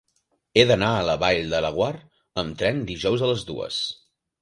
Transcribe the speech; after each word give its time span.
He 0.55 0.63
d'anar 0.71 0.89
a 0.93 1.03
la 1.09 1.15
Vall 1.25 1.53
de 1.53 1.61
Laguar 1.67 1.91
amb 2.45 2.61
tren 2.65 2.83
dijous 2.91 3.25
a 3.29 3.33
les 3.35 3.49
dues. 3.55 3.83